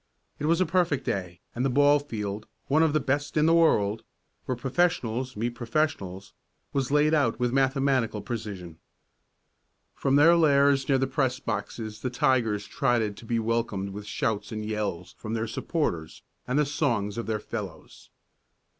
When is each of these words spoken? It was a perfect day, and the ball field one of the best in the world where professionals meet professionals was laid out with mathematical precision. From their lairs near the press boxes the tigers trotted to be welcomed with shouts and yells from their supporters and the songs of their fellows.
It 0.39 0.47
was 0.47 0.59
a 0.59 0.65
perfect 0.65 1.05
day, 1.05 1.41
and 1.53 1.63
the 1.63 1.69
ball 1.69 1.99
field 1.99 2.47
one 2.65 2.81
of 2.81 2.91
the 2.91 2.99
best 2.99 3.37
in 3.37 3.45
the 3.45 3.53
world 3.53 4.03
where 4.45 4.55
professionals 4.55 5.37
meet 5.37 5.51
professionals 5.51 6.33
was 6.73 6.89
laid 6.89 7.13
out 7.13 7.39
with 7.39 7.53
mathematical 7.53 8.23
precision. 8.23 8.79
From 9.93 10.15
their 10.15 10.35
lairs 10.35 10.89
near 10.89 10.97
the 10.97 11.05
press 11.05 11.39
boxes 11.39 11.99
the 11.99 12.09
tigers 12.09 12.65
trotted 12.65 13.15
to 13.17 13.25
be 13.25 13.37
welcomed 13.37 13.91
with 13.91 14.07
shouts 14.07 14.51
and 14.51 14.65
yells 14.65 15.13
from 15.19 15.35
their 15.35 15.45
supporters 15.45 16.23
and 16.47 16.57
the 16.57 16.65
songs 16.65 17.19
of 17.19 17.27
their 17.27 17.39
fellows. 17.39 18.09